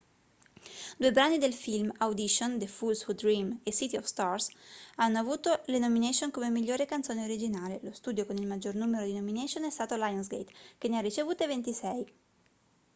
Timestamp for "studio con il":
7.93-8.47